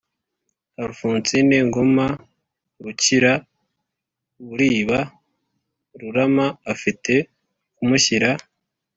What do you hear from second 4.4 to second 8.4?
Buriba Rurama Afite kumushyira